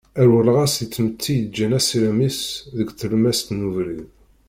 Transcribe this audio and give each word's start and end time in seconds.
Rewleɣ-as 0.27 0.75
i 0.83 0.85
tmetti 0.87 1.33
yeǧan 1.37 1.75
asirem-is 1.79 2.39
deg 2.77 2.89
tlemmast 2.91 3.47
n 3.53 3.65
ubrid. 3.69 4.05